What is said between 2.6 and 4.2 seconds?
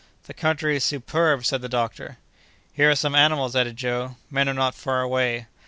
"Here are some animals," added Joe.